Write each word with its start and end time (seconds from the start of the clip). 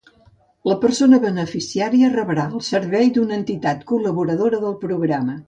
La 0.69 0.77
persona 0.85 1.19
beneficiària 1.25 2.09
rebrà 2.15 2.47
el 2.61 2.65
servei 2.69 3.13
d'una 3.19 3.37
entitat 3.43 3.85
col·laboradora 3.93 4.63
del 4.67 4.77
Programa. 4.87 5.39